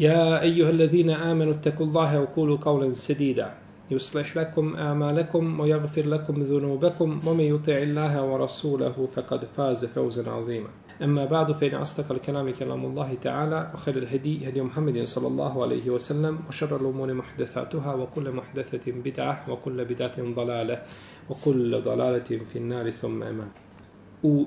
[0.00, 3.54] يا أيها الذين آمنوا اتقوا الله وقولوا قولا سديدا.
[3.90, 10.68] يصلح لكم آمالكم ويغفر لكم ذنوبكم ومن يطع الله ورسوله فقد فاز فوزا عظيما.
[11.02, 15.90] أما بعد فإن أصدق الكلام كلام الله تعالى وخير الهدي هدي محمد صلى الله عليه
[15.90, 20.82] وسلم وشر الأمور محدثاتها وكل محدثة بدعة وكل بدعة ضلالة
[21.30, 23.48] وكل ضلالة في النار ثم أمان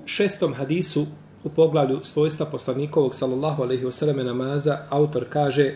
[0.06, 1.06] šestom hadisu
[1.44, 5.74] u poglavlju svojstva poslanikovog sallallahu alaihi wa sallam namaza autor kaže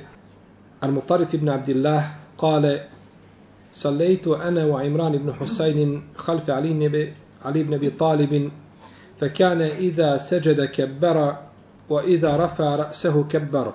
[0.80, 2.03] Al-Mutarif ibn Abdillah
[2.40, 2.88] kale
[3.72, 8.52] Sallaitu ana wa Imran ibn Husayn khalf Ali, nebe, Ali ibn Abi Talib
[9.22, 11.36] فكان إذا سجد كبر
[11.90, 13.73] وإذا رفع رأسه كبر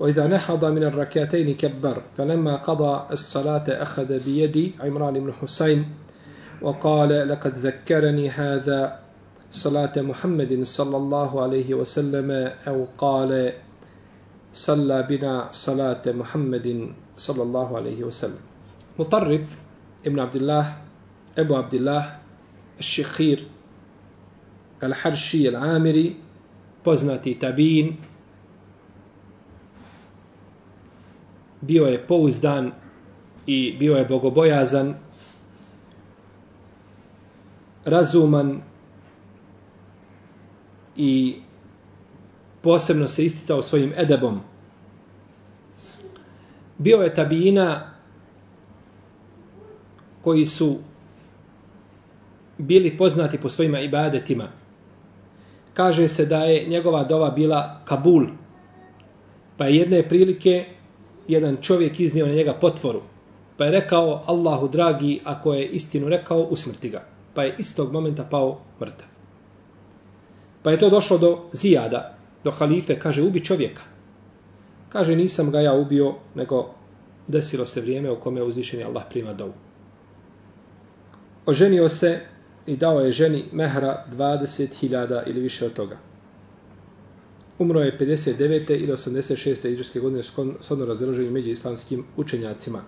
[0.00, 5.86] وإذا نهض من الركعتين كبر فلما قضى الصلاة أخذ بيدي عمران بن حسين
[6.62, 8.98] وقال لقد ذكرني هذا
[9.51, 12.31] صلاة محمد صلى الله عليه وسلم
[12.67, 13.53] أو قال
[14.53, 18.41] صلى بنا صلاة محمد صلى الله عليه وسلم
[18.99, 19.45] مطرف
[20.05, 20.65] ابن عبد الله
[21.37, 22.03] أبو عبد الله
[22.79, 23.47] الشخير
[24.83, 26.23] الحرشي العامري
[26.83, 27.95] poznati tabin
[31.61, 32.71] bio je pouzdan
[33.47, 34.95] i bio je bogobojazan
[37.85, 38.61] razuman
[40.98, 41.36] i
[42.62, 44.40] posebno se isticao svojim edebom.
[46.78, 47.90] Bio je tabijina
[50.22, 50.78] koji su
[52.58, 54.48] bili poznati po svojima ibadetima.
[55.74, 58.26] Kaže se da je njegova dova bila Kabul.
[59.56, 60.64] Pa je jedne prilike
[61.28, 63.02] jedan čovjek iznio na njega potvoru.
[63.56, 67.04] Pa je rekao Allahu dragi, ako je istinu rekao, usmrti ga.
[67.34, 69.07] Pa je istog momenta pao mrtav.
[70.68, 73.82] Pa je to došlo do Zijada, do halife, kaže, ubi čovjeka.
[74.88, 76.74] Kaže, nisam ga ja ubio, nego
[77.28, 79.52] desilo se vrijeme u kome uzvišeni Allah prima dovu.
[81.46, 82.20] Oženio se
[82.66, 85.96] i dao je ženi mehra 20.000 ili više od toga.
[87.58, 88.70] Umro je 59.
[88.70, 89.68] ili 86.
[89.68, 90.22] iđarske godine
[90.60, 92.82] shodno razreženju među islamskim učenjacima.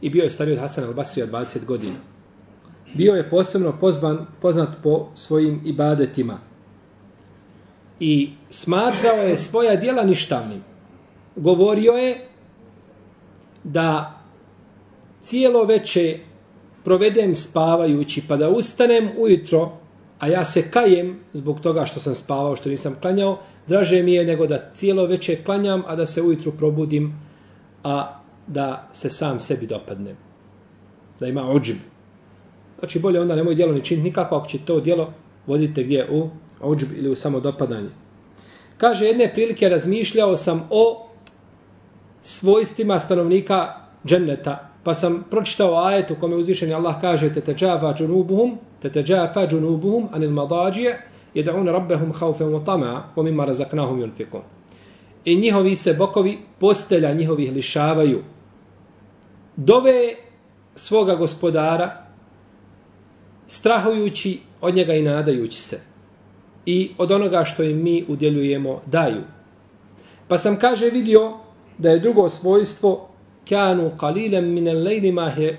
[0.00, 1.98] I bio je stariji od Hasan al-Basrija 20 godina.
[2.94, 6.53] Bio je posebno pozvan, poznat po svojim ibadetima
[8.00, 10.64] i smatrao je svoja dijela ništavnim.
[11.36, 12.28] Govorio je
[13.64, 14.20] da
[15.20, 16.18] cijelo veče
[16.84, 19.72] provedem spavajući pa da ustanem ujutro,
[20.18, 24.24] a ja se kajem zbog toga što sam spavao, što nisam klanjao, draže mi je
[24.24, 27.14] nego da cijelo veče klanjam, a da se ujutro probudim,
[27.84, 30.16] a da se sam sebi dopadnem.
[31.20, 31.76] Da ima ođib.
[32.78, 35.12] Znači bolje onda nemoj djelo ni činiti nikako, ako će to djelo
[35.46, 36.28] vodite gdje u
[36.64, 37.90] ođb ili u samodopadanje.
[38.78, 41.08] Kaže, jedne prilike razmišljao sam o
[42.22, 43.74] svojstvima stanovnika
[44.06, 49.46] dženneta, pa sam pročitao ajet u kome uzvišeni Allah kaže te teđafa džunubuhum, te teđafa
[49.46, 51.00] džunubuhum anil madađije,
[51.34, 54.40] jeda'un rabbehum haufen wa tama'a, wa mimma razaknahum yunfikun.
[55.24, 58.22] I njihovi se bokovi postelja njihovih lišavaju.
[59.56, 60.14] Dove
[60.74, 62.06] svoga gospodara,
[63.46, 65.93] strahujući od njega i nadajući se
[66.66, 69.22] i od onoga što im mi udjeljujemo daju.
[70.28, 71.32] Pa sam kaže vidio
[71.78, 73.08] da je drugo svojstvo
[73.48, 75.12] kanu qalilan min al-layli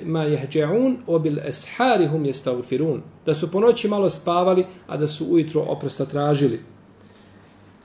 [0.06, 5.07] ma yahja'un wa bil ashari hum yastaghfirun da su po noći malo spavali a da
[5.07, 6.60] su ujutro oprosta tražili.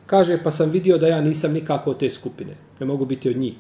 [0.06, 3.36] Kaže pa sam vidio da ja nisam nikako od te skupine ne mogu biti od
[3.36, 3.54] njih.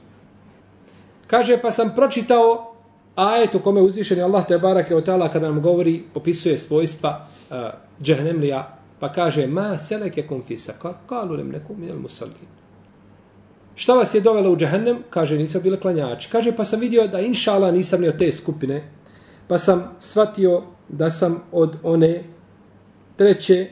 [1.26, 2.74] Kaže pa sam pročitao
[3.14, 7.54] ajet u kome uzvišeni Allah te barake od tala kada nam govori opisuje svojstva eh,
[7.54, 7.70] uh,
[8.02, 10.56] džehnemlija Pa kaže, ma seleke kum fi
[11.06, 12.48] kalu nem nekum minel musallin.
[13.74, 14.98] Šta vas je dovelo u džahennem?
[15.10, 16.28] Kaže, nisam bile klanjači.
[16.32, 18.82] Kaže, pa sam vidio da inšala nisam ni od te skupine.
[19.48, 22.24] Pa sam shvatio da sam od one
[23.16, 23.68] treće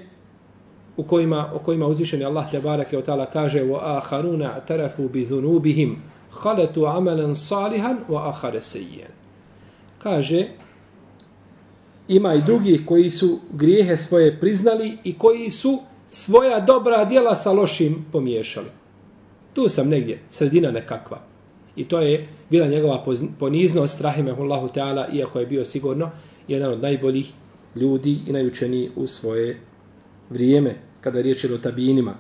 [0.96, 5.24] u kojima, o kojima uzvišeni Allah te barake o ta'ala kaže wa aharuna tarafu bi
[5.24, 5.96] dhunubihim
[6.42, 9.12] khalatu amalan salihan wa akhara sayyan
[9.98, 10.46] Kaže,
[12.08, 15.78] ima i drugih koji su grijehe svoje priznali i koji su
[16.10, 18.68] svoja dobra djela sa lošim pomiješali.
[19.52, 21.20] Tu sam negdje, sredina nekakva.
[21.76, 23.04] I to je bila njegova
[23.38, 26.10] poniznost, rahimehullahu ta'ala, iako je bio sigurno
[26.48, 27.32] jedan od najboljih
[27.76, 29.60] ljudi i najučeniji u svoje
[30.30, 32.14] vrijeme, kada je riječ o tabinima.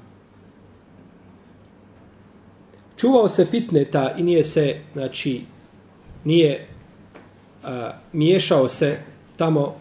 [2.96, 5.42] Čuvao se fitneta i nije se, znači,
[6.24, 6.66] nije
[7.64, 8.98] a, miješao se
[9.38, 9.74] tamo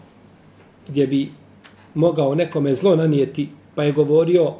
[0.88, 1.32] gdje bi
[1.94, 4.54] mogao nekome zlo nanijeti, pa je govorio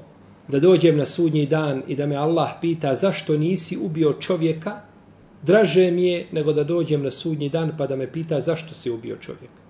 [0.48, 4.80] da dođem na sudnji dan i da me Allah pita zašto nisi ubio čovjeka,
[5.42, 8.90] draže mi je nego da dođem na sudnji dan pa da me pita zašto si
[8.90, 9.62] ubio čovjeka.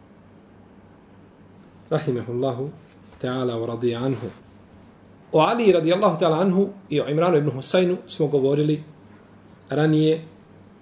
[1.90, 2.70] Rahimehullahu
[3.22, 4.28] ta'ala wa radi anhu.
[5.32, 8.82] O Ali radijallahu ta'ala anhu i o Imranu ibn Husaynu smo govorili
[9.70, 10.24] ranije,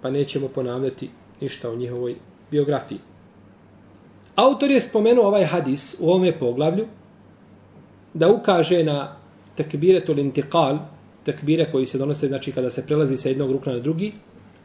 [0.02, 1.10] pa nećemo ponavljati
[1.40, 2.14] ništa o njihovoj
[2.50, 2.98] biografiji.
[4.36, 6.86] Autor je spomenuo ovaj hadis u ovome poglavlju
[8.14, 9.16] da ukaže na
[9.56, 10.78] tekbire tul intiqal,
[11.24, 14.12] tekbire koji se donose znači kada se prelazi sa jednog rukna na drugi,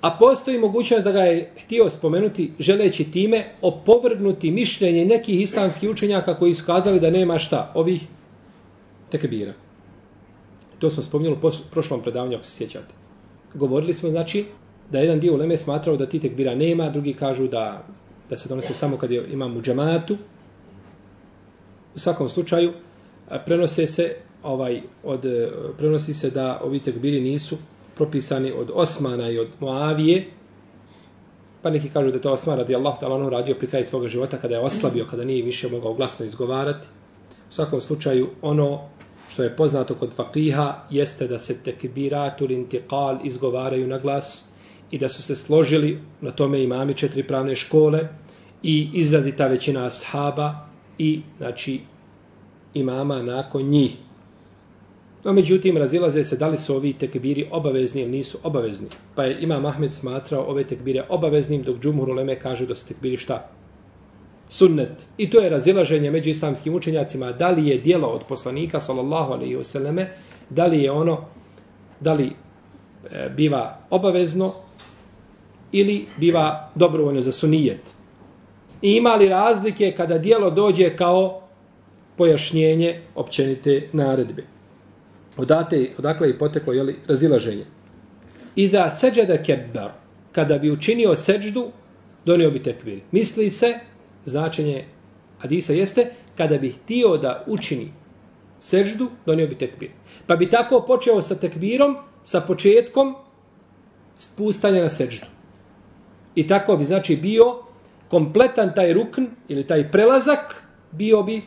[0.02, 6.38] a postoji mogućnost da ga je htio spomenuti želeći time opovrgnuti mišljenje nekih islamskih učenjaka
[6.40, 8.02] koji su kazali da nema šta ovih
[9.10, 9.54] tekbira.
[10.80, 12.94] To smo spomenuli u prošlom predavanju, ako se sjećate.
[13.54, 14.46] Govorili smo, znači,
[14.92, 17.84] da jedan dio uleme smatrao da ti tekbira nema, drugi kažu da,
[18.32, 20.18] da se donese samo kad je imam u džamatu.
[21.96, 22.74] U svakom slučaju,
[23.46, 27.58] prenose se ovaj od e, prenosi se da ovi tekbiri nisu
[27.96, 30.26] propisani od Osmana i od Moavije,
[31.62, 34.38] Pa neki kažu da to Osman radi Allah ta'ala ono radio pri kraju svoga života
[34.38, 36.88] kada je oslabio, kada nije više mogao glasno izgovarati.
[37.50, 38.80] U svakom slučaju ono
[39.30, 44.50] što je poznato kod fakiha jeste da se tekbiratul intiqal izgovaraju na glas
[44.92, 48.08] i da su se složili na tome imami četiri pravne škole
[48.64, 50.68] i izrazi ta većina ashaba
[50.98, 51.80] i znači
[52.74, 53.92] imama nakon njih.
[55.24, 58.88] No, međutim, razilaze se da li su ovi tekbiri obavezni ili nisu obavezni.
[59.16, 63.18] Pa je Imam Ahmed smatrao ove tekbire obaveznim, dok Džumhur Uleme kaže da su tekbiri
[63.18, 63.50] šta?
[64.50, 65.08] Sunnet.
[65.18, 69.56] I to je razilaženje među islamskim učenjacima da li je dijelo od poslanika, sallallahu alaihi
[69.56, 70.10] vseleme,
[70.50, 71.26] da li je ono,
[72.00, 72.32] da li
[73.12, 74.54] e, biva obavezno
[75.72, 78.01] ili biva dobrovoljno za sunijet.
[78.82, 81.42] I ima li razlike kada dijelo dođe kao
[82.18, 84.44] pojašnjenje općenite naredbe.
[85.38, 87.66] Odate, odakle je poteklo jeli, razilaženje.
[88.56, 89.92] I da seđada kebbar,
[90.32, 91.72] kada bi učinio seđdu,
[92.26, 93.00] donio bi tekbir.
[93.12, 93.74] Misli se,
[94.26, 94.86] značenje
[95.42, 97.92] Adisa jeste, kada bi htio da učini
[98.60, 99.90] seđdu, donio bi tekbir.
[100.28, 103.16] Pa bi tako počeo sa tekbirom, sa početkom
[104.16, 105.26] spustanja na seđdu.
[106.36, 107.71] I tako bi, znači, bio
[108.12, 111.42] kompletan taj rukn ili taj prelazak, bio bi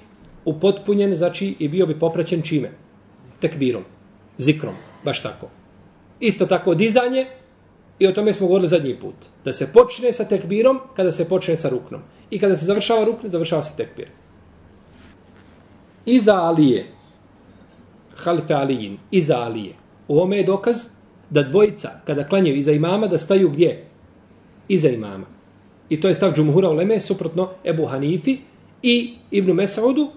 [0.45, 2.71] upotpunjen, znači, i bio bi popraćen čime?
[3.45, 3.83] tekbirom,
[4.39, 4.75] zikrom,
[5.05, 5.51] baš tako.
[6.21, 7.27] Isto tako dizanje,
[7.99, 9.15] i o tome smo govorili zadnji put,
[9.45, 12.01] da se počne sa tekbirom kada se počne sa ruknom.
[12.31, 14.09] I kada se završava rukn, završava se tekbir.
[16.07, 16.87] Iza Alije,
[18.17, 19.75] halfe Alijin, iza Alije,
[20.09, 20.89] u ovome je dokaz
[21.31, 23.85] da dvojica, kada klanjaju iza imama, da staju gdje?
[24.69, 25.27] Iza imama.
[25.89, 28.39] I to je stav Džumhura u Leme, suprotno Ebu Hanifi
[28.83, 30.11] i Ibnu Mesaudu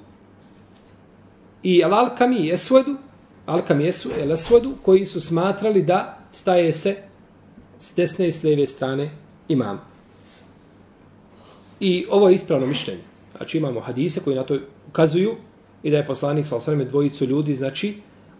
[1.63, 2.95] i Al-Alkami i Esvedu,
[3.47, 6.95] Al-Kamjesu, El-Asvodu, koji su smatrali da staje se
[7.79, 9.09] s desne i s lijeve strane
[9.47, 9.79] imama.
[11.79, 13.01] I ovo je ispravno mišljenje.
[13.38, 14.57] Znači imamo hadise koji na to
[14.89, 15.36] ukazuju
[15.83, 17.93] i da je poslanik sa osvrame dvojicu ljudi, znači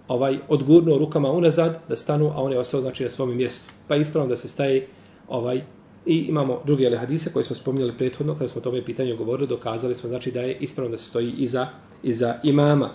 [0.08, 3.74] ovaj odgurnuo rukama unazad da stanu, a on je ostao znači na svom mjestu.
[3.88, 4.88] Pa je ispravno da se staje
[5.28, 5.62] ovaj
[6.08, 9.96] i imamo druge hadise koje smo spominjali prethodno kada smo o tome pitanju govorili, dokazali
[9.96, 11.68] smo znači da je ispravno da se stoji iza,
[12.04, 12.90] iza imama.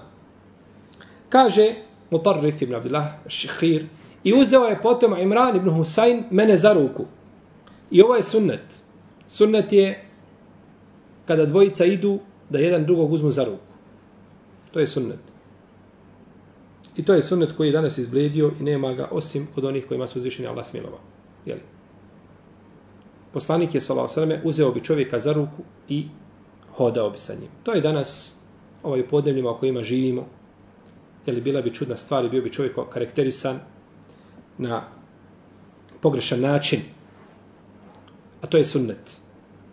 [1.28, 1.75] Kaže
[2.11, 3.87] Mutarrif ibn Abdullah Šihir
[4.25, 7.04] i uzeo je potom Imran ibn Husayn mene za ruku.
[7.90, 8.83] I ovo je sunnet.
[9.28, 10.04] Sunnet je
[11.26, 12.19] kada dvojica idu
[12.50, 13.73] da jedan drugog uzmu za ruku.
[14.71, 15.21] To je sunnet.
[16.97, 20.07] I to je sunnet koji je danas izbledio i nema ga osim kod onih kojima
[20.07, 21.00] su uzvišeni Allah smilovao.
[21.47, 21.72] Jeli?
[23.32, 24.40] Poslanik je s.a.v.
[24.44, 26.06] uzeo bi čovjeka za ruku i
[26.76, 27.48] hodao bi sa njim.
[27.62, 28.38] To je danas
[28.82, 30.26] ovaj podnevljima o kojima živimo,
[31.26, 33.58] jer bila bi čudna stvar i bio bi čovjek karakterisan
[34.58, 34.82] na
[36.00, 36.80] pogrešan način.
[38.42, 39.20] A to je sunnet.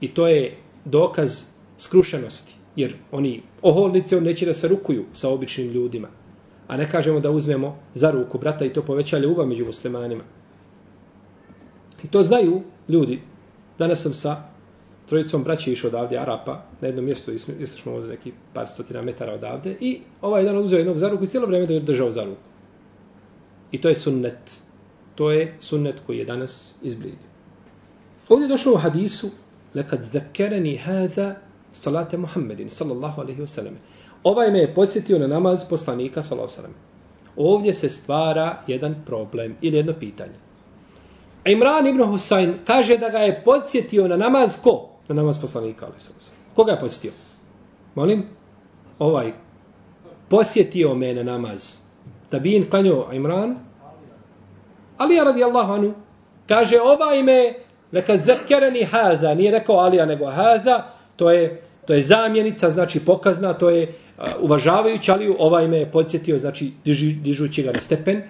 [0.01, 1.45] I to je dokaz
[1.77, 2.55] skrušenosti.
[2.75, 6.07] Jer oni oholnice, on neće da se rukuju sa običnim ljudima.
[6.67, 10.23] A ne kažemo da uzmemo za ruku brata i to poveća ljubav među muslimanima.
[12.03, 13.21] I to znaju ljudi.
[13.79, 14.43] Danas sam sa
[15.09, 19.33] trojicom braća išao odavde, Arapa, na jedno mjesto, istrašno smo ovdje neki par stotina metara
[19.33, 22.24] odavde, i ovaj jedan uzeo jednog za ruku i cijelo vrijeme da je držao za
[22.24, 22.41] ruku.
[23.71, 24.62] I to je sunnet.
[25.15, 27.29] To je sunnet koji je danas izblidio.
[28.29, 29.29] Ovdje je došlo u hadisu,
[29.75, 31.36] lekad zakereni hada
[31.71, 33.74] salate Muhammedin, sallallahu alaihi wasallam.
[34.24, 36.89] Ovaj me je podsjetio na namaz poslanika, sallallahu alaihi wasallam.
[37.36, 40.49] Ovdje se stvara jedan problem ili jedno pitanje.
[41.46, 44.89] Imran ibn Husayn kaže da ga je podsjetio na namaz ko?
[45.08, 46.55] Na namaz poslanika, alaihi wasallam.
[46.55, 47.12] Koga je podsjetio?
[47.96, 48.25] Molim?
[49.00, 49.34] Ovaj.
[50.29, 51.77] Posjetio me na namaz.
[52.31, 53.55] Da bi in klanio Imran?
[54.98, 55.93] Ali radijallahu anu.
[56.48, 57.53] Kaže, ovaj me
[57.91, 59.34] neka zakereni haza.
[59.34, 60.84] Nije rekao Alija, nego haza.
[61.15, 65.36] To je, to je zamjenica, znači pokazna, to je uh, uvažavajući Aliju.
[65.39, 68.22] Ovaj me je podsjetio, znači dižu, dižući ga na stepen.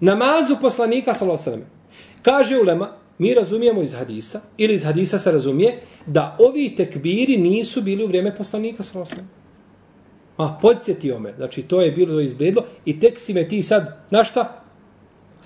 [0.00, 1.75] Namazu poslanika, sallallahu alaihi
[2.26, 7.82] Kaže ulema, mi razumijemo iz hadisa, ili iz hadisa se razumije, da ovi tekbiri nisu
[7.82, 9.28] bili u vrijeme poslanika, sallallahu alaihi
[10.38, 11.34] Ma, podsjetio me.
[11.36, 12.64] Znači, to je bilo izbledlo.
[12.84, 14.62] I tek si me ti sad, na šta?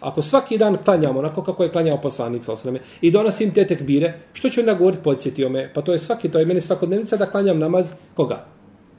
[0.00, 4.18] Ako svaki dan klanjamo onako kako je klanjao poslanik sa osrame i donosim te tekbire,
[4.32, 5.72] što ću onda govoriti podsjetio me?
[5.74, 8.44] Pa to je svaki, to je meni svakodnevnica da klanjam namaz koga?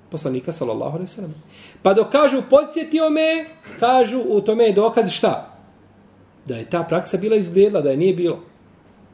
[0.09, 1.33] Poslanika sallallahu alejhi ve sellem.
[1.81, 3.45] Pa dok kažu podsjetio me,
[3.79, 5.50] kažu u tome je dokaz šta?
[6.45, 8.39] Da je ta praksa bila izblijedla, da je nije bilo.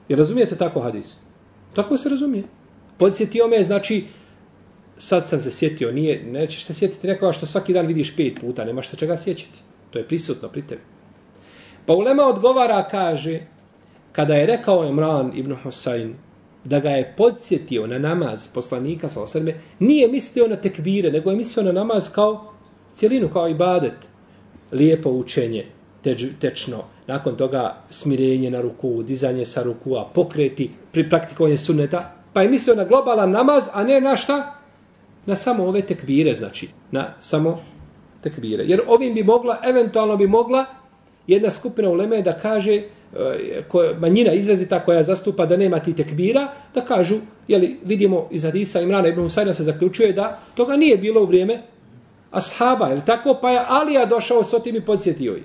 [0.10, 1.20] I razumijete tako hadis?
[1.76, 2.44] Tako se razumije.
[2.98, 4.06] Podsjetio me znači
[4.98, 8.66] sad sam se sjetio, nije, nećeš se sjetiti nekoga što svaki dan vidiš pet puta,
[8.66, 9.60] nemaš se čega sjećati.
[9.90, 10.82] To je prisutno pri tebi.
[11.86, 13.40] Pa Ulema odgovara, kaže,
[14.12, 16.14] kada je rekao Imran ibn Husayn
[16.64, 21.38] da ga je podsjetio na namaz poslanika sa osrme, nije mislio na tekbire, nego je
[21.38, 22.54] mislio na namaz kao
[22.94, 24.10] cijelinu, kao ibadet.
[24.72, 25.66] Lijepo učenje,
[26.08, 32.04] teč, tečno, nakon toga smirenje na ruku, dizanje sa ruku, a pokreti, pri praktikovanje sunneta,
[32.34, 34.38] pa je mislio na globalan namaz, a ne na šta?
[35.26, 37.60] Na samo ove tekbire, znači, na samo
[38.24, 38.64] tekbire.
[38.68, 40.66] Jer ovim bi mogla, eventualno bi mogla,
[41.28, 46.48] jedna skupina uleme da kaže koja, ko, manjina izrazita koja zastupa da nema ti tekbira,
[46.76, 47.16] da kažu,
[47.48, 51.62] jeli, vidimo iz Hadisa Imrana ibn Husayna se zaključuje da toga nije bilo u vrijeme
[52.32, 53.38] ashaba, je tako?
[53.42, 55.44] Pa je Alija došao s otim i podsjetio ih.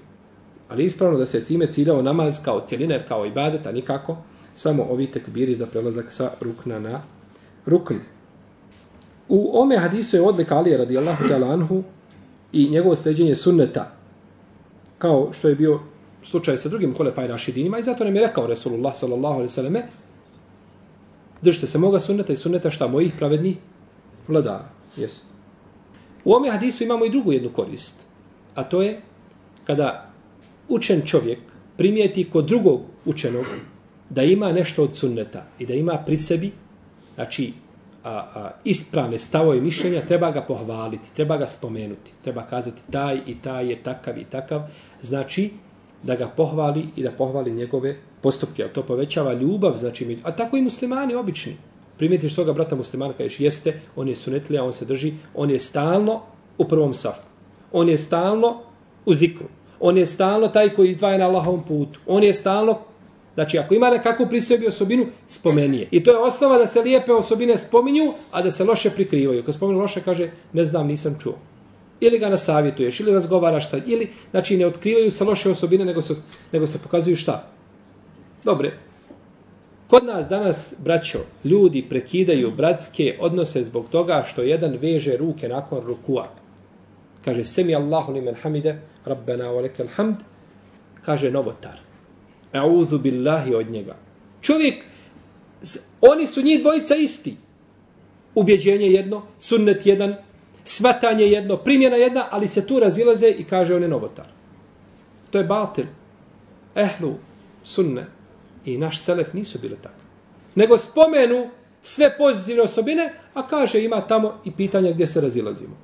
[0.72, 4.16] Ali ispravno da se time ciljao namaz kao cijeliner, kao ibadet, a nikako
[4.54, 7.02] samo ovi tekbiri za prelazak sa rukna na
[7.66, 7.94] rukn.
[9.28, 11.82] U ome hadisu je odlika Alije radijallahu ta'ala anhu
[12.52, 13.92] i njegovo sređenje sunneta,
[14.98, 15.80] kao što je bio
[16.24, 19.82] slučaj sa drugim kolefaj rašidinima i zato nam je rekao Resulullah sallallahu alaihi sallame
[21.42, 23.56] držite se moga sunneta i sunneta šta mojih pravednih
[24.28, 24.68] vladara.
[24.96, 25.24] Yes.
[26.24, 28.06] U ome hadisu imamo i drugu jednu korist,
[28.54, 29.00] a to je
[29.64, 30.11] kada
[30.74, 31.38] učen čovjek
[31.76, 33.46] primijeti kod drugog učenog
[34.10, 36.52] da ima nešto od sunneta i da ima pri sebi,
[37.14, 37.52] znači
[38.04, 43.34] a, a, ispravne stavove mišljenja, treba ga pohvaliti, treba ga spomenuti, treba kazati taj i
[43.42, 44.62] taj je takav i takav,
[45.00, 45.50] znači
[46.02, 50.56] da ga pohvali i da pohvali njegove postupke, ali to povećava ljubav, znači, a tako
[50.56, 51.56] i muslimani obični.
[51.98, 56.20] Primijetiš svoga brata muslimana, kažeš, jeste, on je sunetlija, on se drži, on je stalno
[56.58, 57.26] u prvom safu.
[57.72, 58.60] On je stalno
[59.06, 59.46] u zikru.
[59.84, 62.00] On je stalno taj koji izdvaja na Allahovom putu.
[62.06, 62.78] On je stalno
[63.34, 65.88] Znači, ako ima nekakvu pri sebi osobinu, spomeni je.
[65.90, 69.44] I to je osnova da se lijepe osobine spominju, a da se loše prikrivaju.
[69.44, 71.38] Kad spomenu loše, kaže, ne znam, nisam čuo.
[72.00, 76.14] Ili ga nasavjetuješ, ili razgovaraš sa, ili, znači, ne otkrivaju se loše osobine, nego se,
[76.52, 77.48] nego se pokazuju šta?
[78.44, 78.72] Dobre.
[79.88, 85.80] Kod nas danas, braćo, ljudi prekidaju bratske odnose zbog toga što jedan veže ruke nakon
[85.86, 86.28] rukua.
[87.24, 90.16] Kaže, semi Allahu limen hamide, rabbena wa lekel hamd,
[91.04, 91.78] kaže novotar.
[92.52, 93.96] Euzu billahi od njega.
[94.40, 94.84] Čovjek,
[96.00, 97.36] oni su njih dvojica isti.
[98.34, 100.14] Ubjeđenje jedno, sunnet jedan,
[100.64, 104.26] svatanje jedno, primjena jedna, ali se tu razilaze i kaže on je novotar.
[105.30, 105.84] To je batil.
[106.76, 107.14] Ehlu,
[107.62, 108.06] sunne
[108.64, 110.02] i naš selef nisu bile takve.
[110.54, 111.50] Nego spomenu
[111.82, 115.76] sve pozitivne osobine, a kaže ima tamo i pitanja gdje se razilazimo.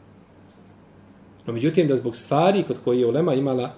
[1.48, 3.74] No međutim, da zbog stvari kod koje je Ulema imala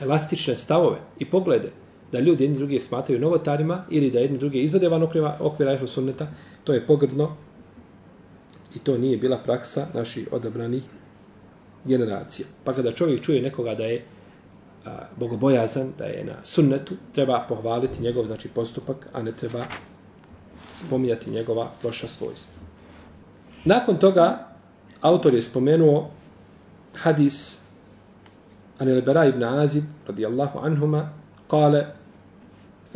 [0.00, 1.70] elastične stavove i poglede
[2.12, 5.86] da ljudi jedni drugi smatraju novotarima ili da jedni drugi izvode van okvira, okvira ehlu
[5.86, 6.26] sunneta,
[6.64, 7.36] to je pogrdno
[8.76, 10.82] i to nije bila praksa naših odabranih
[11.84, 12.46] generacija.
[12.64, 14.04] Pa kada čovjek čuje nekoga da je
[14.84, 19.64] a, bogobojazan, da je na sunnetu, treba pohvaliti njegov znači postupak, a ne treba
[20.74, 22.60] spominjati njegova loša svojstva.
[23.64, 24.48] Nakon toga,
[25.00, 26.10] autor je spomenuo
[27.04, 27.68] hadis
[28.80, 31.08] عن البراء بن عازب رضي الله عنهما
[31.48, 31.92] قال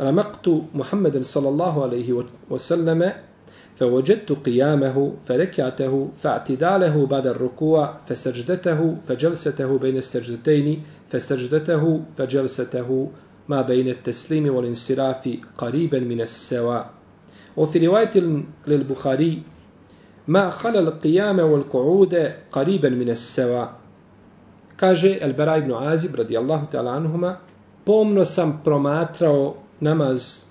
[0.01, 3.13] رمقت محمد صلى الله عليه وسلم
[3.79, 13.11] فوجدت قيامه فركعته فاعتداله بعد الركوع فسجدته فجلسته بين السجدتين فسجدته فجلسته
[13.47, 16.89] ما بين التسليم والانصراف قريبا من السواء.
[17.57, 19.43] وفي رواية للبخاري
[20.27, 23.82] ما خلى القيام والقعود قريبا من السواء.
[24.75, 27.37] Kaže Elbera ibn Azib, radijallahu ta'ala anhuma,
[27.85, 30.43] pomno sam promatrao namaz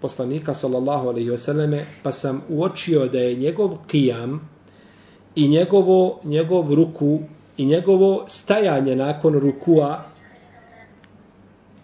[0.00, 4.50] poslanika, sallallahu alaihi wasallame, pa sam uočio da je njegov kijam
[5.34, 7.20] i njegovo, njegov ruku
[7.56, 10.04] i njegovo stajanje nakon rukua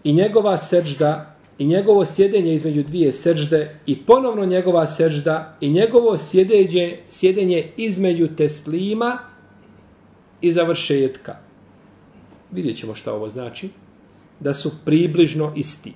[0.03, 6.17] i njegova sežda i njegovo sjedenje između dvije sežde i ponovno njegova sežda i njegovo
[6.17, 9.17] sjedenje, sjedenje između teslima
[10.41, 11.48] i završetka
[12.51, 13.69] vidjet ćemo šta ovo znači,
[14.39, 15.93] da su približno isti.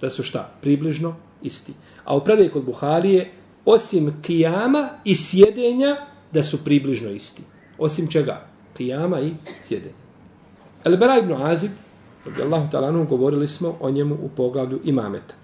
[0.00, 0.52] Da su šta?
[0.60, 1.72] Približno isti.
[2.04, 3.32] A u predaj kod Buharije,
[3.64, 5.96] osim kijama i sjedenja,
[6.32, 7.42] da su približno isti.
[7.78, 8.46] Osim čega?
[8.76, 9.94] Kijama i sjedenja.
[10.84, 11.70] El-Bara ibn Azib,
[12.24, 15.34] radi Allahu talanu, govorili smo o njemu u poglavlju imameta.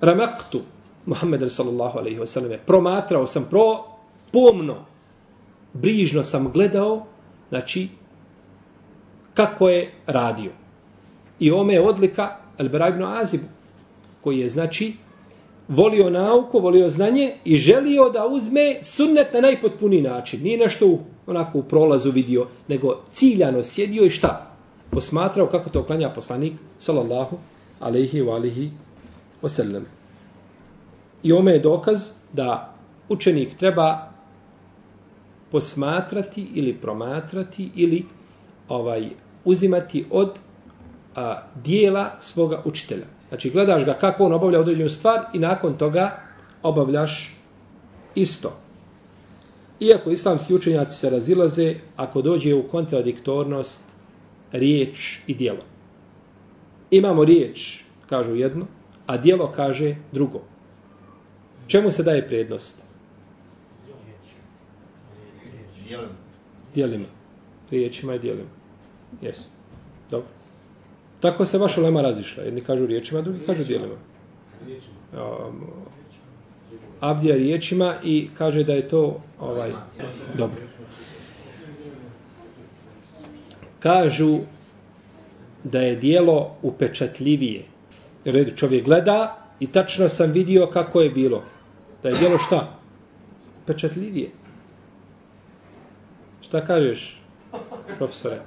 [0.00, 0.60] Ramaktu,
[1.06, 3.84] Muhammed sallallahu alaihi wa sallam, promatrao sam, pro,
[4.32, 4.84] pomno,
[5.72, 7.06] brižno sam gledao,
[7.48, 7.88] znači,
[9.36, 10.50] kako je radio.
[11.38, 13.40] I ome je odlika Al-Bara ibn Azib,
[14.20, 14.92] koji je, znači,
[15.68, 20.42] volio nauku, volio znanje i želio da uzme sunnet na najpotpuniji način.
[20.42, 24.50] Nije nešto u, onako u prolazu vidio, nego ciljano sjedio i šta?
[24.90, 27.36] Posmatrao kako to klanja poslanik, sallallahu
[27.80, 28.70] alaihi wa alihi
[29.42, 29.82] wasallam.
[31.22, 32.74] I ome je dokaz da
[33.08, 34.12] učenik treba
[35.50, 38.04] posmatrati ili promatrati ili
[38.68, 39.10] ovaj
[39.46, 40.38] uzimati od
[41.14, 43.06] a, dijela svoga učitelja.
[43.28, 46.20] Znači, gledaš ga kako on obavlja određenu stvar i nakon toga
[46.62, 47.36] obavljaš
[48.14, 48.52] isto.
[49.80, 53.84] Iako islamski učenjaci se razilaze, ako dođe u kontradiktornost
[54.52, 55.64] riječ i dijelo.
[56.90, 58.66] Imamo riječ, kažu jedno,
[59.06, 60.42] a dijelo kaže drugo.
[61.66, 62.82] Čemu se daje prednost?
[65.84, 66.12] Dijelima.
[66.74, 67.06] Dijelima.
[67.70, 68.48] Riječima i dijelima.
[69.22, 69.48] Jes.
[70.10, 70.28] Dobro.
[71.20, 72.42] Tako se vaša lema razišla.
[72.42, 73.94] Jedni kažu riječima, drugi kažu dijelima.
[75.12, 75.66] Um,
[77.00, 79.72] Abdija riječima i kaže da je to ovaj
[80.34, 80.56] dobro.
[83.78, 84.38] Kažu
[85.64, 87.64] da je dijelo upečatljivije.
[88.24, 91.42] Red čovjek gleda i tačno sam vidio kako je bilo.
[92.02, 92.78] Da je dijelo šta?
[93.62, 94.30] Upečatljivije.
[96.40, 97.20] Šta kažeš,
[97.98, 98.40] profesore?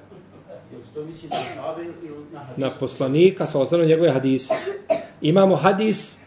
[2.57, 4.53] Na poslanika sa osnovno njegove hadise.
[5.21, 6.19] Imamo hadis,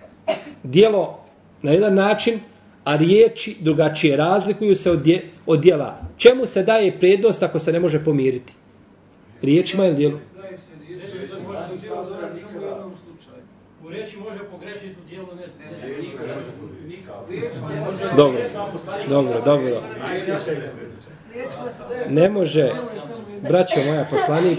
[0.63, 1.25] dijelo
[1.63, 2.41] na jedan način,
[2.85, 6.01] a riječi drugačije razlikuju se od, dje, od dijela.
[6.17, 8.55] Čemu se daje prednost ako se ne može pomiriti?
[9.43, 10.19] Riječima ili dijelu?
[13.85, 15.43] U riječi može pogrešiti u dijelu ne.
[18.17, 18.41] Dobro,
[19.09, 19.77] dobro, dobro.
[22.09, 22.73] Ne može,
[23.49, 24.59] braćo moja, poslanik,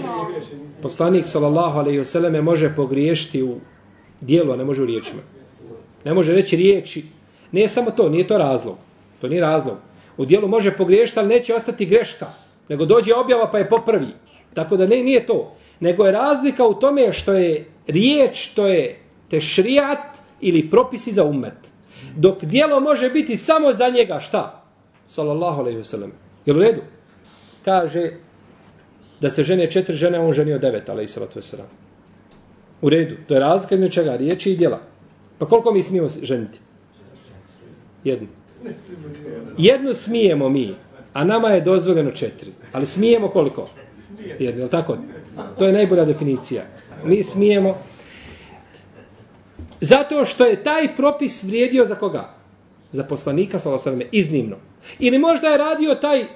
[0.82, 3.56] poslanik sallallahu alejhi ve selleme može pogriješiti u
[4.20, 5.22] dijelu, a ne može u riječima.
[6.04, 7.04] Ne može reći riječi.
[7.52, 8.76] Nije samo to, nije to razlog.
[9.20, 9.76] To nije razlog.
[10.16, 12.26] U dijelu može pogriješiti, ali neće ostati greška.
[12.68, 14.08] Nego dođe objava pa je popravi.
[14.54, 15.56] Tako da ne, nije to.
[15.80, 18.98] Nego je razlika u tome što je riječ, to je
[19.30, 21.73] tešrijat ili propisi za umet.
[22.16, 24.62] Dok dijelo može biti samo za njega, šta?
[25.08, 25.84] Sallallahu alejhi ve.
[26.46, 26.80] Jel u redu?
[27.64, 28.12] Kaže
[29.20, 31.70] da se žene četiri žene, on ženio devet, alaihi sallatu wasallam.
[32.82, 33.16] U redu.
[33.28, 34.16] To je razlika između čega?
[34.16, 34.80] Riječi i djela.
[35.38, 36.58] Pa koliko mi smijemo ženiti?
[38.04, 38.28] Jednu.
[39.58, 40.74] Jednu smijemo mi,
[41.12, 42.52] a nama je dozvoljeno četiri.
[42.72, 43.68] Ali smijemo koliko?
[44.38, 44.98] Jednu, je tako?
[45.58, 46.62] To je najbolja definicija.
[47.04, 47.78] Mi smijemo...
[49.84, 52.34] Zato što je taj propis vrijedio za koga?
[52.92, 54.56] Za poslanika, sallallahu iznimno.
[54.98, 56.26] Ili možda je radio taj, e,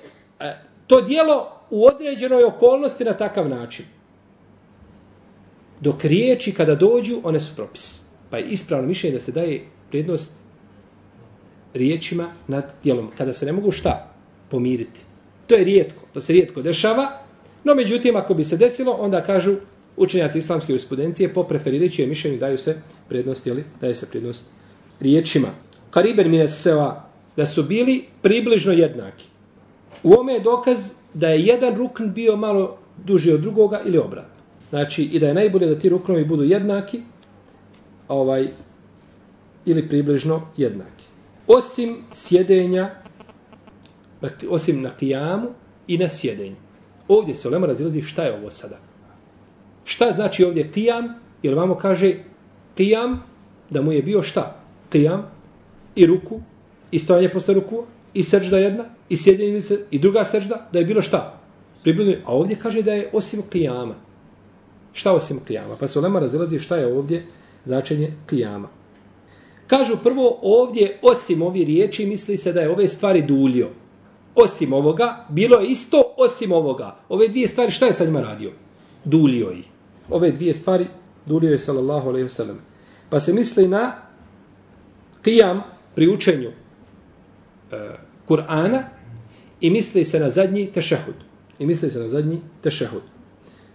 [0.86, 3.84] to dijelo u određenoj okolnosti na takav način.
[5.80, 8.02] Dok riječi kada dođu, one su propis.
[8.30, 10.32] Pa je ispravno mišljenje da se daje prednost
[11.74, 13.10] riječima nad dijelom.
[13.18, 14.12] Kada se ne mogu šta?
[14.50, 15.00] Pomiriti.
[15.46, 16.00] To je rijetko.
[16.12, 17.18] To se rijetko dešava.
[17.64, 19.56] No, međutim, ako bi se desilo, onda kažu
[19.98, 22.76] učenjaci islamske jurisprudencije po preferirajućem mišljenju daju se
[23.08, 23.64] prednost, jeli?
[23.80, 24.46] Daje se prednost
[25.00, 25.48] riječima.
[25.90, 27.04] kariben mine seva,
[27.36, 29.24] da su bili približno jednaki.
[30.02, 34.38] U ome je dokaz da je jedan rukn bio malo duži od drugoga ili obratno.
[34.70, 37.00] Znači, i da je najbolje da ti ruknovi budu jednaki,
[38.08, 38.48] ovaj,
[39.64, 41.04] ili približno jednaki.
[41.46, 42.90] Osim sjedenja,
[44.20, 45.48] dakle, osim na kijamu
[45.86, 46.56] i na sjedenju.
[47.08, 48.87] Ovdje se olema razilazi šta je ovo sada.
[49.88, 51.14] Šta znači ovdje kijam?
[51.42, 52.14] Jer vamo kaže
[52.76, 53.22] kijam
[53.70, 54.60] da mu je bio šta?
[54.92, 55.30] Kijam
[55.94, 56.40] i ruku
[56.90, 61.02] i stojanje posle ruku i srđda jedna i sjedenje i druga srđda da je bilo
[61.02, 61.40] šta?
[61.82, 62.14] Približno.
[62.24, 63.94] A ovdje kaže da je osim kijama.
[64.92, 65.76] Šta osim kijama?
[65.80, 67.26] Pa se olema razilazi šta je ovdje
[67.64, 68.68] značenje kijama.
[69.66, 73.68] Kažu prvo ovdje osim ovi riječi misli se da je ove stvari dulio.
[74.34, 76.96] Osim ovoga, bilo je isto osim ovoga.
[77.08, 78.52] Ove dvije stvari šta je sa njima radio?
[79.04, 79.77] Dulio ih.
[80.10, 80.86] Ove dvije stvari
[81.26, 82.56] dulio je sallallahu alaihi wasallam.
[83.10, 83.96] Pa se misli na
[85.22, 85.62] kijam
[85.94, 86.54] pri učenju e,
[88.28, 88.82] Kur'ana
[89.60, 91.14] i misli se na zadnji tešehud.
[91.58, 93.02] I misli se na zadnji tešehud.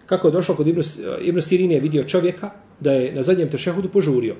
[0.06, 0.84] Kako je došlo kod Ibn, e,
[1.20, 4.36] Ibn Sirin vidio čovjeka da je na zadnjem tešehudu požurio.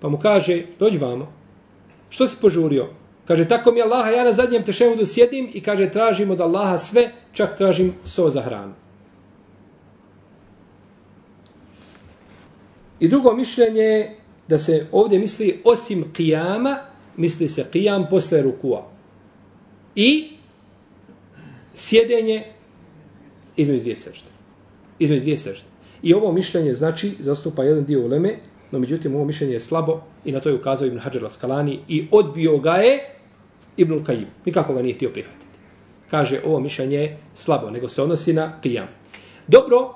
[0.00, 1.32] Pa mu kaže, dođi vamo.
[2.10, 2.88] Što si požurio?
[3.24, 7.12] Kaže, tako mi Allaha, ja na zadnjem tešehudu sjedim i kaže, tražim od Allaha sve,
[7.32, 8.72] čak tražim so za hranu.
[13.00, 14.16] I drugo mišljenje je
[14.48, 16.78] da se ovdje misli osim kijama,
[17.16, 18.90] misli se kijam posle rukua.
[19.94, 20.28] I
[21.74, 22.44] sjedenje
[23.56, 24.28] između dvije sežde.
[24.98, 25.64] Između dvije sežde.
[26.02, 28.38] I ovo mišljenje znači zastupa jedan dio uleme,
[28.70, 32.08] no međutim ovo mišljenje je slabo i na to je ukazao Ibn Hajar Laskalani i
[32.10, 32.98] odbio ga je
[33.76, 34.26] Ibn Kajim.
[34.44, 35.46] Nikako ga nije htio prihvatiti.
[36.10, 38.88] Kaže ovo mišljenje je slabo, nego se odnosi na kijam.
[39.48, 39.94] Dobro,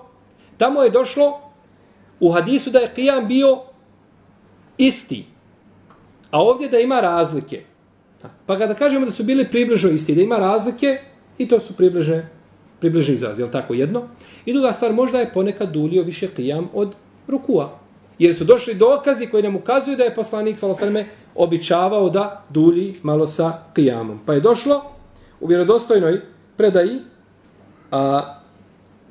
[0.58, 1.51] tamo je došlo
[2.22, 3.58] u hadisu da je kijam bio
[4.78, 5.24] isti,
[6.30, 7.62] a ovdje da ima razlike.
[8.46, 11.00] Pa kada kažemo da su bili približno isti, da ima razlike,
[11.38, 12.28] i to su približne,
[12.80, 14.02] približni izraz, je tako jedno?
[14.44, 16.94] I druga stvar, možda je ponekad dulio više kijam od
[17.28, 17.78] rukua.
[18.18, 23.26] Jer su došli dokazi koji nam ukazuju da je poslanik Salosaleme običavao da dulji malo
[23.26, 24.20] sa kijamom.
[24.26, 24.82] Pa je došlo
[25.40, 26.20] u vjerodostojnoj
[26.56, 26.98] predaji
[27.90, 28.41] a,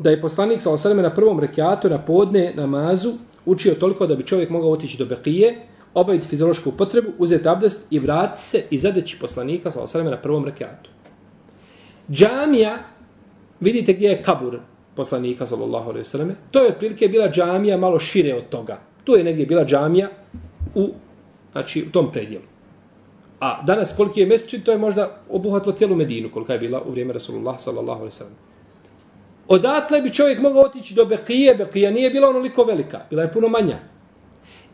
[0.01, 1.01] da je poslanik s.a.v.
[1.01, 3.13] na prvom rekiatu na podne namazu
[3.45, 5.55] učio toliko da bi čovjek mogao otići do Bekije,
[5.93, 10.03] obaviti fiziološku potrebu, uzeti abdest i vratiti se i zadeći poslanika s.a.v.
[10.03, 10.89] na prvom rekiatu.
[12.11, 12.77] Džamija,
[13.59, 14.59] vidite gdje je kabur
[14.95, 16.35] poslanika s.a.v.
[16.51, 18.79] To je otprilike bila džamija malo šire od toga.
[19.03, 20.09] Tu je negdje bila džamija
[20.75, 20.89] u,
[21.51, 22.45] znači, u tom predijelu.
[23.39, 26.91] A danas koliki je mjesečin, to je možda obuhatilo cijelu Medinu, kolika je bila u
[26.91, 28.50] vrijeme Rasulullah sallallahu alaihi sallam.
[29.51, 33.47] Odatle bi čovjek mogao otići do Bekije, Bekija nije bila onoliko velika, bila je puno
[33.47, 33.79] manja.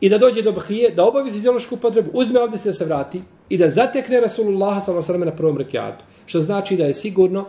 [0.01, 3.21] I da dođe do Bekije, da obavi fiziološku potrebu, uzme ovdje se da se vrati
[3.49, 6.03] i da zatekne Rasulullah sallallahu na prvom rekiatu.
[6.25, 7.45] Što znači da je sigurno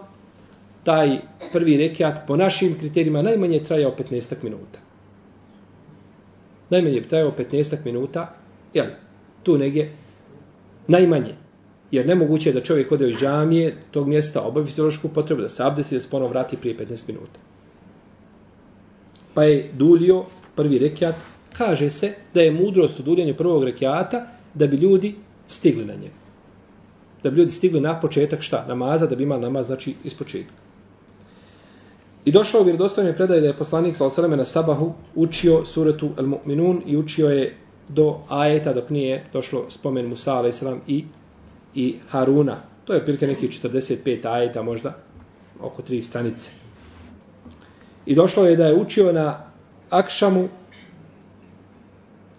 [0.85, 1.19] taj
[1.53, 4.89] prvi rekiat po našim kriterijima najmanje trajao 15 minuta
[6.71, 8.35] najmanje bi trajao 15 minuta,
[8.75, 8.87] jel,
[9.43, 9.97] tu negdje,
[10.87, 11.35] najmanje.
[11.91, 15.63] Jer nemoguće je da čovjek ode iz džamije tog mjesta, obavi fiziološku potrebu, da se
[15.63, 17.41] abdesi, da se ponovo vrati prije 15 minuta.
[19.35, 20.25] Pa je dulio
[20.55, 21.15] prvi rekiat,
[21.53, 25.15] kaže se da je mudrost u duljenju prvog rekiata da bi ljudi
[25.49, 26.19] stigli na njega.
[27.23, 28.65] Da bi ljudi stigli na početak šta?
[28.69, 30.55] Namaza, da bi imali namaz, znači, iz početka.
[32.25, 36.27] I došao u vjerodostojnoj predaje da je poslanik sa osaleme na sabahu učio suretu El
[36.27, 37.57] Mu'minun i učio je
[37.89, 40.63] do ajeta dok nije došlo spomen Musa a.s.
[40.87, 41.05] i,
[41.79, 42.57] i Haruna.
[42.85, 44.97] To je prilike neki 45 ajeta možda,
[45.61, 46.51] oko tri stranice.
[48.07, 49.45] I došlo je da je učio na
[49.91, 50.49] Akšamu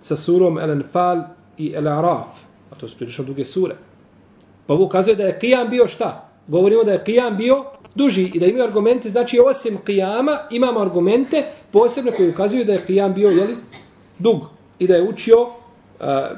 [0.01, 1.21] sa surom El Enfal
[1.57, 3.75] i El Araf, a to su prilično duge sure.
[4.67, 6.29] Pa ovo ukazuje da je Qiyam bio šta?
[6.47, 7.63] Govorimo da je Qiyam bio
[7.95, 12.83] duži i da imaju argumente, znači osim Qiyama imamo argumente posebne koji ukazuju da je
[12.87, 13.55] Qiyam bio jeli,
[14.17, 14.49] dug
[14.79, 15.49] i da je učio uh,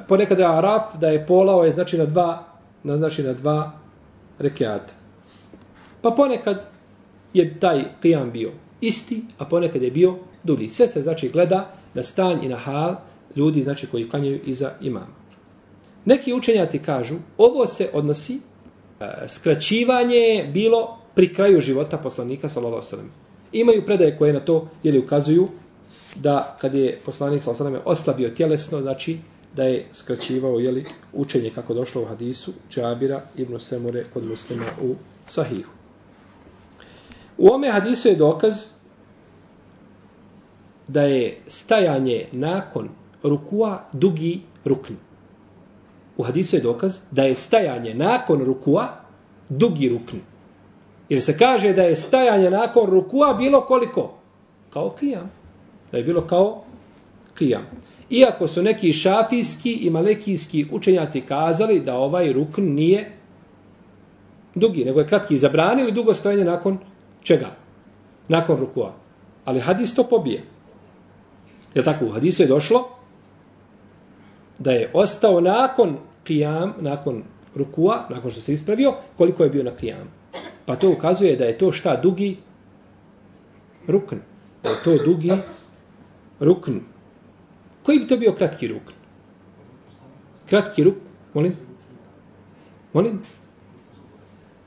[0.07, 2.50] ponekad je Araf da je polao je znači na dva
[2.83, 3.71] na, znači na dva
[4.39, 4.93] rekiata.
[6.01, 6.67] Pa ponekad
[7.33, 10.69] je taj Kijam bio isti, a ponekad je bio dulji.
[10.69, 12.95] Sve se znači gleda na stan i na hal
[13.35, 15.21] ljudi znači koji klanjaju iza imama.
[16.05, 22.87] Neki učenjaci kažu, ovo se odnosi, uh, skraćivanje bilo pri kraju života poslanika sallallahu alejhi
[22.87, 23.11] ve sellem.
[23.51, 25.47] Imaju predaje koje na to jeli ukazuju
[26.15, 29.17] da kad je poslanik sallallahu alejhi ve sellem oslabio tjelesno, znači
[29.55, 34.95] da je skraćivao jeli, učenje kako došlo u hadisu Džabira ibn Semure kod Muslima u
[35.25, 35.71] Sahihu.
[37.37, 38.55] U ome hadisu je dokaz
[40.87, 42.89] da je stajanje nakon
[43.23, 44.93] rukua dugi rukn.
[46.17, 48.87] u hadisu je dokaz da je stajanje nakon rukua
[49.49, 50.17] dugi rukn.
[51.09, 54.13] Jer se kaže da je stajanje nakon rukua bilo koliko?
[54.69, 55.31] Kao kijam.
[55.91, 56.63] Da je bilo kao
[57.37, 57.65] kijam.
[58.11, 63.11] Iako su neki šafijski i malekijski učenjaci kazali da ovaj rukn nije
[64.55, 65.37] dugi, nego je kratki.
[65.37, 66.77] Zabranili dugo stojanje nakon
[67.23, 67.47] čega?
[68.27, 68.93] Nakon rukua.
[69.45, 70.43] Ali hadis to pobije.
[71.75, 72.05] Je tako?
[72.05, 72.89] U hadisu je došlo
[74.59, 77.23] da je ostao nakon kijam, nakon
[77.55, 80.11] rukua, nakon što se ispravio, koliko je bio na kijam.
[80.65, 82.37] Pa to ukazuje da je to šta dugi
[83.87, 84.15] rukn.
[84.63, 85.31] Da je to dugi
[86.39, 86.90] rukn.
[87.83, 88.93] Koji bi to bio kratki rukn?
[90.49, 90.99] Kratki rukn,
[91.33, 91.55] molim?
[92.93, 93.21] Molim?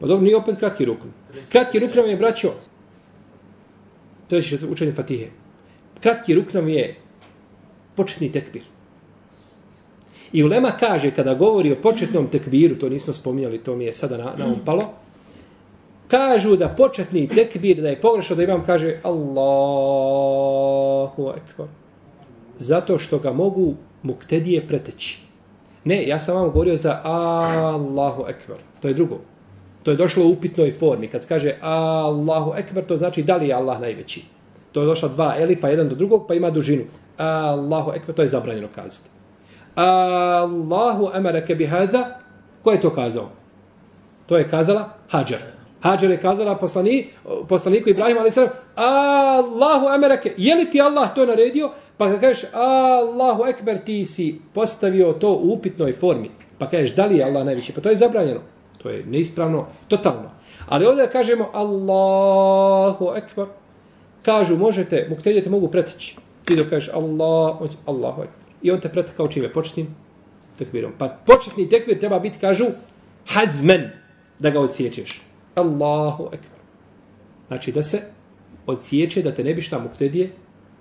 [0.00, 1.09] Pa dobro, nije opet kratki rukn.
[1.53, 2.53] Kratki rukn nam je, braćo,
[4.29, 5.29] to je što učenje Fatihe.
[6.00, 6.96] Kratki rukn nam je
[7.96, 8.62] početni tekbir.
[10.33, 14.16] I Ulema kaže, kada govori o početnom tekbiru, to nismo spominjali, to mi je sada
[14.16, 14.92] na, na palo,
[16.09, 20.12] kažu da početni tekbir, da je pogrešno da imam, kaže Allahu
[21.37, 21.66] ekbar.
[22.58, 25.20] Zato što ga mogu muktedije preteći.
[25.84, 28.56] Ne, ja sam vam govorio za Allahu Ekber.
[28.80, 29.20] To je drugo.
[29.82, 31.08] To je došlo u upitnoj formi.
[31.08, 34.24] Kad se kaže Allahu Ekber, to znači da li je Allah najveći.
[34.72, 36.84] To je došla dva elifa, jedan do drugog, pa ima dužinu.
[37.16, 39.10] Allahu Ekber, to je zabranjeno kazati.
[39.74, 42.20] Allahu emareke bihada,
[42.62, 43.28] ko je to kazao?
[44.26, 45.40] To je kazala Hadžar.
[45.80, 47.08] Hadžar je kazala poslani,
[47.48, 48.38] poslaniku Ibrahim a.s.
[48.74, 51.70] Allahu emareke, je li ti Allah to naredio?
[51.96, 56.30] Pa kad kažeš Allahu ekber, ti si postavio to u upitnoj formi.
[56.59, 57.72] Pa kažeš da li je Allah najviše?
[57.72, 58.40] Pa to je zabranjeno.
[58.83, 60.30] To je neispravno, totalno.
[60.66, 63.46] Ali ovdje kažemo Allahu ekber,
[64.22, 66.16] kažu možete, muktedijete mogu pretići.
[66.44, 68.44] Ti dok kažeš Allah, Allahu ekber.
[68.62, 69.52] I on te pretekao čime?
[69.52, 69.94] Početnim
[70.59, 70.92] tekbirom.
[70.98, 72.64] Pa početni tekbir treba biti, kažu,
[73.26, 73.90] hazmen,
[74.38, 75.22] da ga odsjećeš.
[75.54, 76.61] Allahu ekber.
[77.48, 78.02] Znači da se
[78.66, 80.30] odsjeće da te ne bi šta muktedije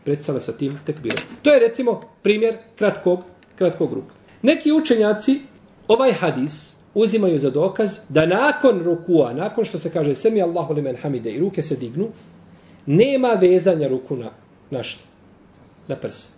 [0.04, 1.18] predsale sa tim tekbirom.
[1.42, 3.20] To je recimo primjer kratkog,
[3.56, 4.16] kratkog ruka.
[4.42, 5.42] Neki učenjaci
[5.88, 10.96] ovaj hadis uzimaju za dokaz da nakon rukua, nakon što se kaže semi Allahu limen
[10.96, 12.08] hamide i ruke se dignu,
[12.86, 14.30] nema vezanja ruku na,
[14.70, 15.04] na što?
[15.88, 16.30] Na prse.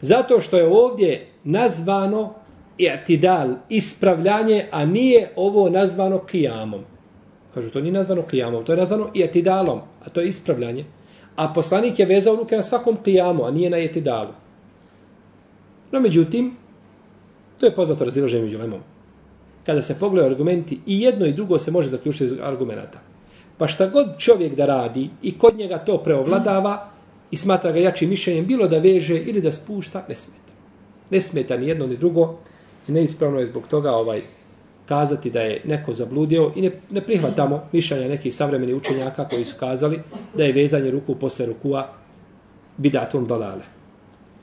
[0.00, 2.34] Zato što je ovdje nazvano
[2.78, 6.80] i'tidal, ispravljanje, a nije ovo nazvano kijamom.
[7.54, 10.84] Kažu, to nije nazvano kijamom, to je nazvano i'tidalom, a to je ispravljanje.
[11.38, 14.34] A poslanik je vezao ruke na svakom kijamu, a nije na etidalu.
[15.92, 16.56] No, međutim,
[17.60, 18.80] to je poznato razilaženje među lemom.
[19.66, 22.98] Kada se pogledaju argumenti, i jedno i drugo se može zaključiti iz argumenta.
[23.58, 26.90] Pa šta god čovjek da radi i kod njega to preovladava
[27.30, 30.52] i smatra ga jačim mišljenjem, bilo da veže ili da spušta, ne smeta.
[31.10, 32.38] Ne smeta ni jedno ni drugo
[32.88, 34.22] i neispravno je zbog toga ovaj
[34.88, 39.56] kazati da je neko zabludio i ne, ne prihvatamo mišljenja nekih savremenih učenjaka koji su
[39.60, 40.00] kazali
[40.36, 41.88] da je vezanje ruku posle rukua
[42.76, 43.62] bidatom dalale.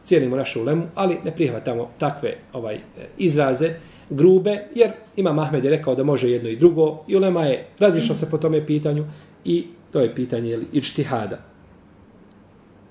[0.03, 2.79] Cijenimo našu ulemu, ali ne prihvatamo takve ovaj
[3.17, 3.73] izraze
[4.09, 8.15] grube, jer ima Mahmed je rekao da može jedno i drugo i ulema je razišla
[8.15, 9.05] se po tome pitanju
[9.45, 11.39] i to je pitanje ili ičtihada.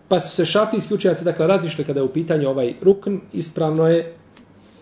[0.09, 4.15] Pa su se šafijski učenjaci dakle razišli kada je u pitanju ovaj rukn, ispravno je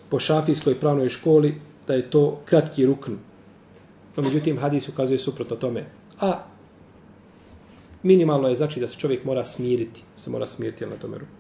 [0.09, 1.55] po šafijskoj pravnoj školi
[1.93, 3.13] da je to kratki rukn.
[4.17, 5.85] No, međutim, hadis ukazuje suprotno tome.
[6.21, 6.45] A
[8.03, 10.03] minimalno je znači da se čovjek mora smiriti.
[10.17, 11.37] Se mora smiriti na tome ruknu.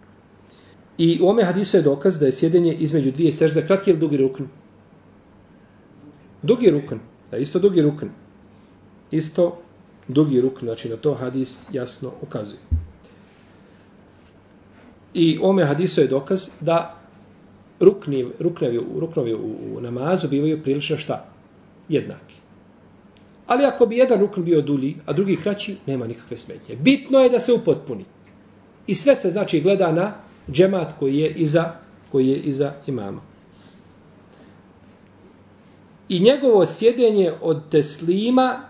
[0.98, 4.16] I u ome hadisu je dokaz da je sjedenje između dvije sežde kratki ili dugi
[4.16, 4.44] rukn?
[6.42, 7.00] Dugi rukn.
[7.30, 8.06] Da, isto dugi rukn.
[9.10, 9.58] Isto
[10.08, 10.66] dugi rukn.
[10.66, 12.60] Znači na to hadis jasno ukazuje.
[15.14, 17.01] I ome hadisu je dokaz da
[17.82, 21.24] rukni, ruknevi, ruknovi u, u namazu bivaju prilično šta?
[21.88, 22.34] Jednaki.
[23.46, 26.76] Ali ako bi jedan rukn bio dulji, a drugi kraći, nema nikakve smetnje.
[26.76, 28.04] Bitno je da se upotpuni.
[28.86, 30.14] I sve se znači gleda na
[30.50, 31.72] džemat koji je iza,
[32.12, 33.20] koji je iza imama.
[36.08, 38.60] I njegovo sjedenje od teslima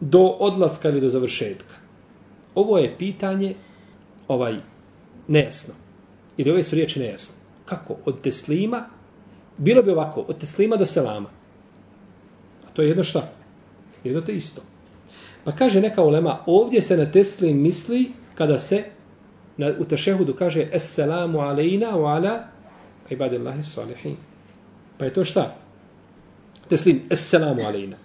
[0.00, 1.74] do odlaska ili do završetka.
[2.54, 3.54] Ovo je pitanje
[4.28, 4.56] ovaj
[5.28, 5.81] nejasno.
[6.36, 7.34] Jer ove su riječi nejasne.
[7.64, 7.96] Kako?
[8.04, 8.84] Od teslima?
[9.58, 11.28] Bilo bi ovako, od teslima do selama.
[12.66, 13.32] A to je jedno šta?
[14.04, 14.62] Jedno te isto.
[15.44, 18.84] Pa kaže neka ulema, ovdje se na teslim misli kada se
[19.56, 22.44] na, u tešehudu kaže Esselamu alejna wa ala
[23.10, 24.16] ibadillahi salihin.
[24.98, 25.54] Pa je to šta?
[26.68, 27.96] Teslim, Esselamu alejna.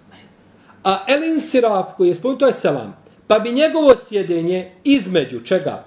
[0.84, 2.96] A elin siraf koji je spomenuto to je selam.
[3.28, 5.86] Pa bi njegovo sjedenje između čega?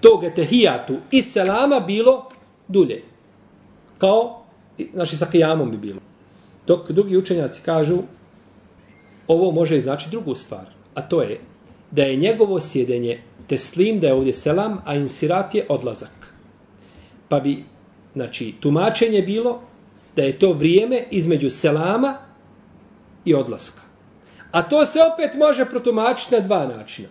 [0.00, 2.28] Tog etehijatu i selama bilo
[2.68, 3.02] dulje.
[3.98, 4.42] kao,
[4.92, 6.00] znači sa kijamom bi bilo.
[6.66, 7.98] Dok drugi učenjaci kažu,
[9.28, 11.40] ovo može znači drugu stvar, a to je
[11.90, 16.34] da je njegovo sjedenje teslim, da je ovdje selam, a insiraf je odlazak.
[17.28, 17.64] Pa bi,
[18.14, 19.60] znači, tumačenje bilo
[20.16, 22.14] da je to vrijeme između selama
[23.24, 23.80] i odlaska.
[24.50, 27.08] A to se opet može protumačiti na dva načina.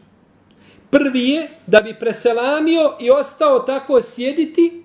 [0.96, 4.84] Prvi je da bi preselamio i ostao tako sjediti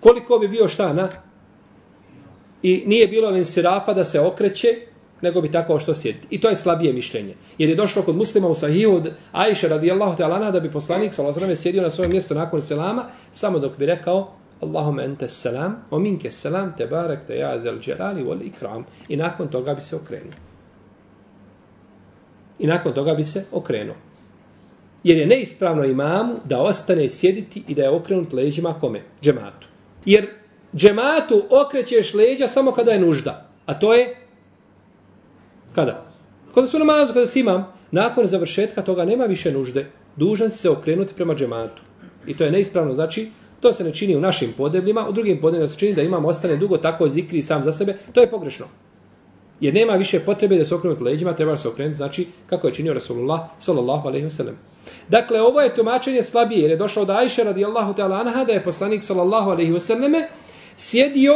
[0.00, 1.08] koliko bi bio šta na
[2.62, 4.68] i nije bilo ni sirafa da se okreće
[5.20, 6.26] nego bi tako što sjediti.
[6.30, 7.34] I to je slabije mišljenje.
[7.58, 11.56] Jer je došlo kod muslima u sahiju od Ajše radijallahu ta'ala da bi poslanik sallallahu
[11.56, 16.30] sjedio na svojem mjestu nakon selama samo dok bi rekao Allahumma ente selam, o minke
[16.30, 18.84] selam, te barek te ja del dželali wal ikram.
[19.08, 20.43] I nakon toga bi se okrenuo.
[22.58, 23.96] I nakon toga bi se okrenuo.
[25.04, 29.02] Jer je neispravno imamu da ostane sjediti i da je okrenut leđima kome?
[29.22, 29.66] Džematu.
[30.04, 30.26] Jer
[30.76, 33.48] džematu okrećeš leđa samo kada je nužda.
[33.66, 34.16] A to je
[35.74, 36.06] kada?
[36.54, 39.86] Kada su namazu, kada si imam, nakon završetka toga nema više nužde,
[40.16, 41.82] dužan se okrenuti prema džematu.
[42.26, 45.68] I to je neispravno, znači, to se ne čini u našim podebljima, u drugim podebljima
[45.68, 48.66] se čini da imam ostane dugo tako zikri sam za sebe, to je pogrešno.
[49.60, 52.94] Jer nema više potrebe da se okrenuti leđima, treba se okrenuti, znači, kako je činio
[52.94, 54.54] Rasulullah, sallallahu alaihi wasallam.
[55.08, 58.64] Dakle, ovo je tumačenje slabije, jer je došao da Ajše radijallahu ta'ala anha, da je
[58.64, 60.22] poslanik sallallahu alaihi wasallame
[60.76, 61.34] sjedio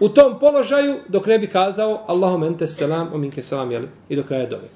[0.00, 3.82] u tom položaju dok ne bi kazao Allahum ente selam, o minke selam, jel?
[4.08, 4.68] I do kraja dove.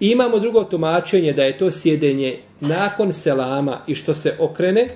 [0.00, 4.88] I imamo drugo tumačenje da je to sjedenje nakon selama i što se okrene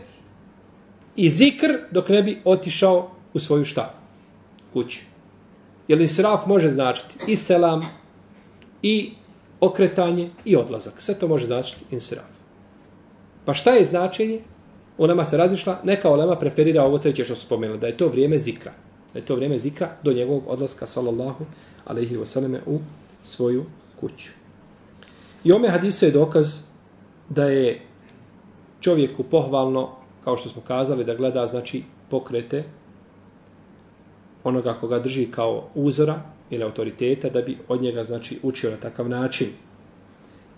[1.16, 3.94] i zikr dok ne bi otišao u svoju šta?
[4.72, 5.04] Kući.
[5.88, 7.82] Jer israf može značiti i selam
[8.82, 9.12] i
[9.60, 11.02] okretanje i odlazak.
[11.02, 12.26] Sve to može značiti israf.
[13.44, 14.40] Pa šta je značenje?
[14.98, 18.08] U nama se razišla, neka olema preferira ovo treće što su spomenuli, da je to
[18.08, 18.72] vrijeme zikra.
[19.12, 21.44] Da je to vrijeme zikra do njegovog odlaska, sallallahu
[21.84, 22.78] alaihi wasallam, u
[23.24, 23.64] svoju
[24.00, 24.30] kuću.
[25.44, 26.60] I ome hadisu je dokaz
[27.28, 27.80] da je
[28.80, 29.90] čovjeku pohvalno,
[30.24, 32.64] kao što smo kazali, da gleda, znači, pokrete
[34.44, 39.08] onoga koga drži kao uzora, ili autoriteta da bi od njega znači učio na takav
[39.08, 39.48] način.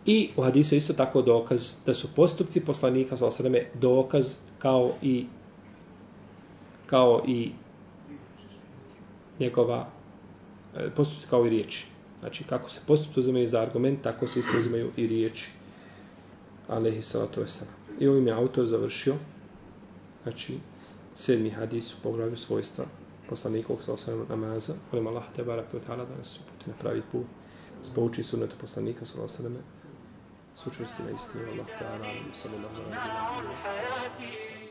[0.07, 5.27] I u hadisu isto tako dokaz da su postupci poslanika sa osreme dokaz kao i
[6.87, 7.51] kao i
[9.41, 9.89] njegova
[10.77, 11.87] e, postupci kao i riječi.
[12.21, 15.51] Znači, kako se postupci uzimaju za argument, tako se isto uzimaju i riječi.
[16.69, 18.01] Alehi salatu wasalam.
[18.01, 19.15] I ovim je autor završio,
[20.23, 20.59] znači,
[21.17, 22.85] sedmi hadis u poglavlju svojstva
[23.31, 24.75] poslanikovog sa osam namaza.
[24.93, 27.27] Molim Allah te barak i ta'ala da nas uputi na pravi put.
[27.83, 29.57] Spouči sunetu poslanika sa osvijem
[30.57, 31.45] sučvrsti na istinu.
[31.53, 32.07] Allah ta'ala.
[32.33, 34.60] Sallallahu alaihi wa sallam.